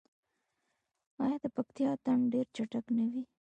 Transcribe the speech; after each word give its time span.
آیا 1.23 1.37
د 1.43 1.45
پکتیا 1.55 1.87
اتن 1.95 2.19
ډیر 2.31 2.45
چټک 2.55 2.85
نه 2.97 3.05
وي؟ 3.11 3.23